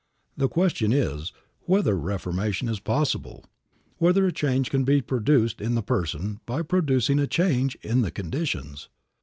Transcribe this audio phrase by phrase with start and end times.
[0.35, 1.31] The question is
[1.67, 3.45] whether reformation is possible,
[3.99, 8.09] whether a change can be produced in the person by producing a change in the
[8.09, 8.89] conditions.